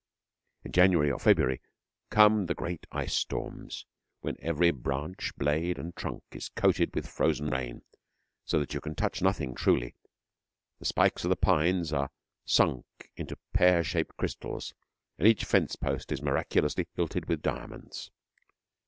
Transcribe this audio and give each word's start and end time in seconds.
In 0.63 0.71
January 0.71 1.11
or 1.11 1.19
February 1.19 1.61
come 2.09 2.47
the 2.47 2.55
great 2.55 2.87
ice 2.91 3.13
storms, 3.13 3.85
when 4.21 4.35
every 4.39 4.71
branch, 4.71 5.35
blade, 5.37 5.77
and 5.77 5.95
trunk 5.95 6.23
is 6.31 6.49
coated 6.49 6.95
with 6.95 7.07
frozen 7.07 7.51
rain, 7.51 7.83
so 8.43 8.57
that 8.57 8.73
you 8.73 8.81
can 8.81 8.95
touch 8.95 9.21
nothing 9.21 9.53
truly. 9.53 9.93
The 10.79 10.85
spikes 10.85 11.23
of 11.23 11.29
the 11.29 11.35
pines 11.35 11.93
are 11.93 12.09
sunk 12.45 12.85
into 13.15 13.37
pear 13.53 13.83
shaped 13.83 14.17
crystals, 14.17 14.73
and 15.19 15.27
each 15.27 15.45
fence 15.45 15.75
post 15.75 16.11
is 16.11 16.19
miraculously 16.23 16.87
hilted 16.95 17.29
with 17.29 17.43
diamonds. 17.43 18.09